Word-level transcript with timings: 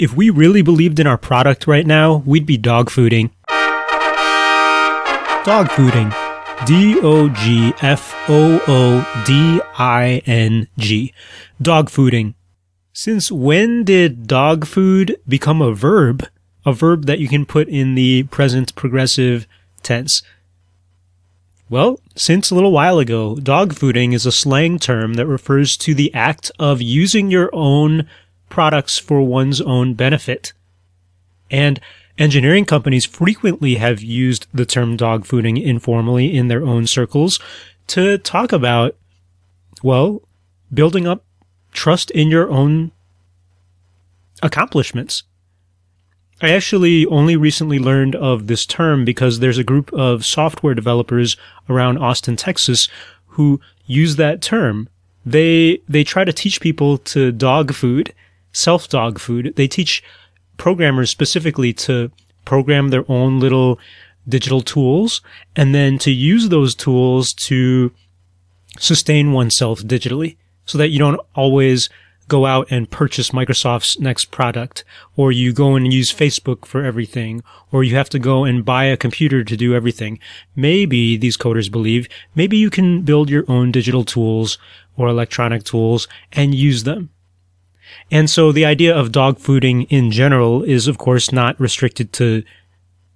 If 0.00 0.16
we 0.16 0.30
really 0.30 0.62
believed 0.62 0.98
in 0.98 1.06
our 1.06 1.18
product 1.18 1.66
right 1.66 1.86
now, 1.86 2.22
we'd 2.24 2.46
be 2.46 2.56
dog 2.56 2.88
fooding. 2.88 3.32
Dog 5.44 5.68
fooding. 5.68 6.10
D 6.64 6.98
O 7.02 7.28
G 7.28 7.74
F 7.82 8.14
O 8.26 8.62
O 8.66 9.22
D 9.26 9.60
I 9.76 10.22
N 10.24 10.68
G. 10.78 11.12
Dog 11.60 11.90
fooding. 11.90 12.32
Since 12.94 13.30
when 13.30 13.84
did 13.84 14.26
dog 14.26 14.66
food 14.66 15.20
become 15.28 15.60
a 15.60 15.74
verb? 15.74 16.26
A 16.64 16.72
verb 16.72 17.04
that 17.04 17.18
you 17.18 17.28
can 17.28 17.44
put 17.44 17.68
in 17.68 17.94
the 17.94 18.22
present 18.22 18.74
progressive 18.74 19.46
tense. 19.82 20.22
Well, 21.68 22.00
since 22.16 22.50
a 22.50 22.54
little 22.54 22.72
while 22.72 22.98
ago, 22.98 23.34
dog 23.34 23.74
fooding 23.74 24.14
is 24.14 24.24
a 24.24 24.32
slang 24.32 24.78
term 24.78 25.14
that 25.14 25.26
refers 25.26 25.76
to 25.76 25.94
the 25.94 26.12
act 26.14 26.50
of 26.58 26.80
using 26.80 27.30
your 27.30 27.50
own 27.52 28.08
products 28.50 28.98
for 28.98 29.22
one's 29.22 29.60
own 29.60 29.94
benefit. 29.94 30.52
And 31.50 31.80
engineering 32.18 32.66
companies 32.66 33.06
frequently 33.06 33.76
have 33.76 34.02
used 34.02 34.46
the 34.52 34.66
term 34.66 34.96
dog 34.96 35.24
fooding 35.24 35.62
informally 35.62 36.36
in 36.36 36.48
their 36.48 36.64
own 36.64 36.86
circles 36.86 37.40
to 37.88 38.18
talk 38.18 38.52
about, 38.52 38.94
well, 39.82 40.22
building 40.72 41.06
up 41.06 41.24
trust 41.72 42.10
in 42.10 42.28
your 42.28 42.50
own 42.50 42.92
accomplishments. 44.42 45.22
I 46.42 46.50
actually 46.50 47.04
only 47.06 47.36
recently 47.36 47.78
learned 47.78 48.14
of 48.16 48.46
this 48.46 48.64
term 48.64 49.04
because 49.04 49.38
there's 49.38 49.58
a 49.58 49.64
group 49.64 49.92
of 49.92 50.24
software 50.24 50.74
developers 50.74 51.36
around 51.68 51.98
Austin, 51.98 52.36
Texas 52.36 52.88
who 53.28 53.60
use 53.86 54.16
that 54.16 54.40
term. 54.40 54.88
They, 55.26 55.82
they 55.88 56.02
try 56.02 56.24
to 56.24 56.32
teach 56.32 56.60
people 56.60 56.96
to 56.98 57.30
dog 57.30 57.74
food 57.74 58.14
self 58.52 58.88
dog 58.88 59.18
food. 59.18 59.54
They 59.56 59.68
teach 59.68 60.02
programmers 60.56 61.10
specifically 61.10 61.72
to 61.72 62.10
program 62.44 62.88
their 62.88 63.10
own 63.10 63.40
little 63.40 63.78
digital 64.28 64.60
tools 64.60 65.20
and 65.56 65.74
then 65.74 65.98
to 65.98 66.10
use 66.10 66.48
those 66.48 66.74
tools 66.74 67.32
to 67.32 67.92
sustain 68.78 69.32
oneself 69.32 69.80
digitally 69.80 70.36
so 70.64 70.78
that 70.78 70.88
you 70.88 70.98
don't 70.98 71.20
always 71.34 71.88
go 72.28 72.46
out 72.46 72.68
and 72.70 72.90
purchase 72.90 73.30
Microsoft's 73.30 73.98
next 73.98 74.26
product, 74.26 74.84
or 75.16 75.32
you 75.32 75.52
go 75.52 75.74
and 75.74 75.92
use 75.92 76.12
Facebook 76.12 76.64
for 76.64 76.84
everything, 76.84 77.42
or 77.72 77.82
you 77.82 77.96
have 77.96 78.08
to 78.08 78.20
go 78.20 78.44
and 78.44 78.64
buy 78.64 78.84
a 78.84 78.96
computer 78.96 79.42
to 79.42 79.56
do 79.56 79.74
everything. 79.74 80.18
Maybe 80.54 81.16
these 81.16 81.36
coders 81.36 81.70
believe, 81.70 82.08
maybe 82.36 82.56
you 82.56 82.70
can 82.70 83.02
build 83.02 83.28
your 83.28 83.44
own 83.48 83.72
digital 83.72 84.04
tools 84.04 84.58
or 84.96 85.08
electronic 85.08 85.64
tools 85.64 86.06
and 86.32 86.54
use 86.54 86.84
them. 86.84 87.10
And 88.10 88.28
so 88.28 88.52
the 88.52 88.64
idea 88.64 88.96
of 88.96 89.12
dog 89.12 89.38
fooding 89.38 89.86
in 89.88 90.10
general 90.10 90.62
is, 90.62 90.88
of 90.88 90.98
course, 90.98 91.32
not 91.32 91.58
restricted 91.60 92.12
to 92.14 92.42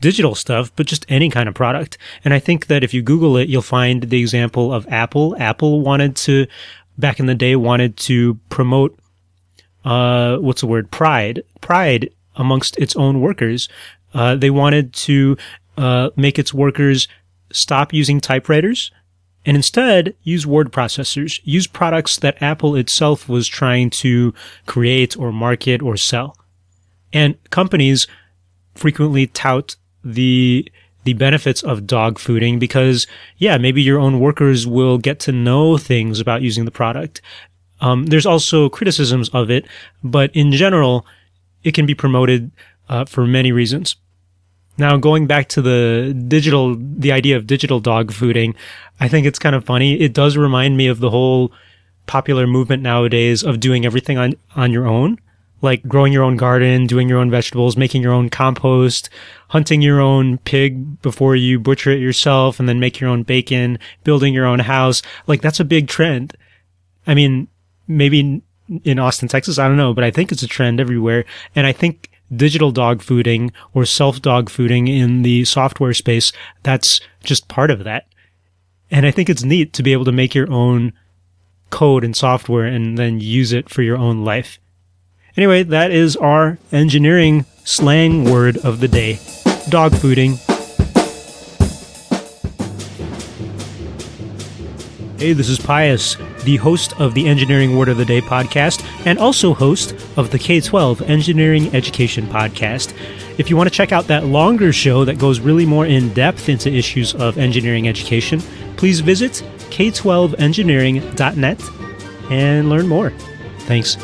digital 0.00 0.34
stuff, 0.34 0.72
but 0.76 0.86
just 0.86 1.04
any 1.08 1.28
kind 1.28 1.48
of 1.48 1.54
product. 1.54 1.98
And 2.24 2.32
I 2.32 2.38
think 2.38 2.66
that 2.66 2.84
if 2.84 2.94
you 2.94 3.02
Google 3.02 3.36
it, 3.36 3.48
you'll 3.48 3.62
find 3.62 4.04
the 4.04 4.20
example 4.20 4.72
of 4.72 4.86
Apple. 4.88 5.36
Apple 5.38 5.80
wanted 5.80 6.16
to, 6.16 6.46
back 6.96 7.18
in 7.20 7.26
the 7.26 7.34
day, 7.34 7.56
wanted 7.56 7.96
to 7.98 8.34
promote, 8.48 8.98
uh, 9.84 10.36
what's 10.36 10.60
the 10.60 10.66
word? 10.66 10.90
Pride. 10.90 11.42
Pride 11.60 12.10
amongst 12.36 12.78
its 12.78 12.94
own 12.96 13.20
workers. 13.20 13.68
Uh, 14.14 14.36
they 14.36 14.50
wanted 14.50 14.92
to, 14.92 15.36
uh, 15.76 16.10
make 16.16 16.38
its 16.38 16.54
workers 16.54 17.08
stop 17.52 17.92
using 17.92 18.20
typewriters 18.20 18.90
and 19.46 19.56
instead 19.56 20.14
use 20.22 20.46
word 20.46 20.72
processors, 20.72 21.40
use 21.44 21.66
products 21.66 22.18
that 22.18 22.42
Apple 22.42 22.76
itself 22.76 23.28
was 23.28 23.48
trying 23.48 23.90
to 23.90 24.34
create 24.66 25.16
or 25.16 25.32
market 25.32 25.82
or 25.82 25.96
sell. 25.96 26.36
And 27.12 27.36
companies 27.50 28.06
frequently 28.74 29.26
tout 29.26 29.76
the 30.04 30.70
the 31.04 31.12
benefits 31.14 31.62
of 31.62 31.86
dog 31.86 32.18
fooding 32.18 32.58
because 32.58 33.06
yeah, 33.38 33.56
maybe 33.56 33.80
your 33.80 33.98
own 33.98 34.20
workers 34.20 34.66
will 34.66 34.98
get 34.98 35.18
to 35.20 35.32
know 35.32 35.78
things 35.78 36.20
about 36.20 36.42
using 36.42 36.64
the 36.66 36.70
product. 36.70 37.22
Um, 37.80 38.06
there's 38.06 38.26
also 38.26 38.68
criticisms 38.68 39.28
of 39.30 39.50
it, 39.50 39.66
but 40.02 40.34
in 40.34 40.52
general, 40.52 41.06
it 41.64 41.72
can 41.72 41.86
be 41.86 41.94
promoted 41.94 42.50
uh, 42.88 43.04
for 43.04 43.26
many 43.26 43.52
reasons. 43.52 43.96
Now, 44.78 44.96
going 44.96 45.26
back 45.26 45.48
to 45.50 45.62
the 45.62 46.14
digital, 46.28 46.76
the 46.78 47.10
idea 47.10 47.36
of 47.36 47.46
digital 47.46 47.80
dog 47.80 48.12
fooding, 48.12 48.54
I 49.00 49.08
think 49.08 49.26
it's 49.26 49.38
kind 49.38 49.56
of 49.56 49.64
funny. 49.64 50.00
It 50.00 50.14
does 50.14 50.36
remind 50.36 50.76
me 50.76 50.86
of 50.86 51.00
the 51.00 51.10
whole 51.10 51.52
popular 52.06 52.46
movement 52.46 52.82
nowadays 52.82 53.42
of 53.42 53.60
doing 53.60 53.84
everything 53.84 54.18
on, 54.18 54.34
on 54.54 54.72
your 54.72 54.86
own, 54.86 55.18
like 55.62 55.82
growing 55.88 56.12
your 56.12 56.22
own 56.22 56.36
garden, 56.36 56.86
doing 56.86 57.08
your 57.08 57.18
own 57.18 57.30
vegetables, 57.30 57.76
making 57.76 58.02
your 58.02 58.12
own 58.12 58.30
compost, 58.30 59.10
hunting 59.48 59.82
your 59.82 60.00
own 60.00 60.38
pig 60.38 61.02
before 61.02 61.34
you 61.34 61.58
butcher 61.58 61.90
it 61.90 62.00
yourself 62.00 62.60
and 62.60 62.68
then 62.68 62.78
make 62.78 63.00
your 63.00 63.10
own 63.10 63.24
bacon, 63.24 63.78
building 64.04 64.32
your 64.32 64.46
own 64.46 64.60
house. 64.60 65.02
Like 65.26 65.42
that's 65.42 65.60
a 65.60 65.64
big 65.64 65.88
trend. 65.88 66.36
I 67.06 67.14
mean, 67.14 67.48
maybe 67.88 68.42
in 68.84 68.98
Austin, 68.98 69.28
Texas, 69.28 69.58
I 69.58 69.66
don't 69.66 69.76
know, 69.76 69.92
but 69.92 70.04
I 70.04 70.10
think 70.12 70.30
it's 70.30 70.42
a 70.42 70.48
trend 70.48 70.78
everywhere. 70.78 71.24
And 71.56 71.66
I 71.66 71.72
think 71.72 72.10
digital 72.34 72.70
dog 72.70 73.00
fooding 73.00 73.52
or 73.74 73.84
self 73.84 74.20
dog 74.20 74.50
fooding 74.50 74.88
in 74.88 75.22
the 75.22 75.44
software 75.44 75.94
space, 75.94 76.32
that's 76.62 77.00
just 77.22 77.48
part 77.48 77.70
of 77.70 77.84
that. 77.84 78.06
And 78.90 79.06
I 79.06 79.10
think 79.10 79.28
it's 79.28 79.44
neat 79.44 79.72
to 79.74 79.82
be 79.82 79.92
able 79.92 80.04
to 80.06 80.12
make 80.12 80.34
your 80.34 80.50
own 80.50 80.92
code 81.70 82.04
and 82.04 82.16
software 82.16 82.64
and 82.64 82.96
then 82.96 83.20
use 83.20 83.52
it 83.52 83.68
for 83.68 83.82
your 83.82 83.98
own 83.98 84.24
life. 84.24 84.58
Anyway, 85.36 85.62
that 85.62 85.90
is 85.90 86.16
our 86.16 86.58
engineering 86.72 87.44
slang 87.64 88.24
word 88.24 88.56
of 88.58 88.80
the 88.80 88.88
day 88.88 89.18
dog 89.68 89.92
fooding. 89.92 90.38
Hey, 95.18 95.32
this 95.32 95.48
is 95.48 95.58
Pius, 95.58 96.16
the 96.48 96.56
host 96.56 96.98
of 96.98 97.12
the 97.12 97.28
Engineering 97.28 97.76
Word 97.76 97.90
of 97.90 97.98
the 97.98 98.06
Day 98.06 98.22
podcast, 98.22 98.82
and 99.04 99.18
also 99.18 99.52
host 99.52 99.94
of 100.16 100.30
the 100.30 100.38
K 100.38 100.62
12 100.62 101.02
Engineering 101.02 101.74
Education 101.74 102.26
podcast. 102.26 102.94
If 103.36 103.50
you 103.50 103.56
want 103.58 103.68
to 103.68 103.74
check 103.74 103.92
out 103.92 104.06
that 104.06 104.24
longer 104.24 104.72
show 104.72 105.04
that 105.04 105.18
goes 105.18 105.40
really 105.40 105.66
more 105.66 105.84
in 105.84 106.08
depth 106.14 106.48
into 106.48 106.72
issues 106.72 107.14
of 107.14 107.36
engineering 107.36 107.86
education, 107.86 108.40
please 108.78 109.00
visit 109.00 109.44
k12engineering.net 109.68 111.62
and 112.30 112.70
learn 112.70 112.88
more. 112.88 113.10
Thanks. 113.66 113.98